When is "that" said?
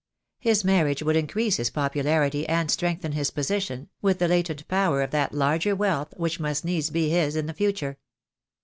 5.11-5.31